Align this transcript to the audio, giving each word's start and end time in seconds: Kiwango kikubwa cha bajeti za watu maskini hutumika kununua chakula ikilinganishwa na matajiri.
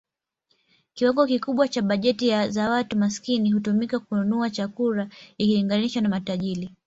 Kiwango 0.93 1.27
kikubwa 1.27 1.67
cha 1.67 1.81
bajeti 1.81 2.47
za 2.49 2.69
watu 2.69 2.97
maskini 2.97 3.51
hutumika 3.51 3.99
kununua 3.99 4.49
chakula 4.49 5.09
ikilinganishwa 5.37 6.01
na 6.01 6.09
matajiri. 6.09 6.71